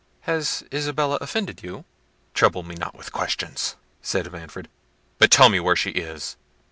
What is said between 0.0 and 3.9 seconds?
Has Isabella offended you?" "Trouble me not with questions,"